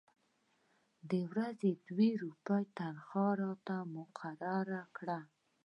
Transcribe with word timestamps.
د 1.09 1.11
ورځې 1.31 1.71
دوې 1.87 2.09
روپۍ 2.21 2.63
تنخوا 2.77 3.27
راته 3.41 3.75
مقرره 3.95 4.83
کړه. 4.97 5.19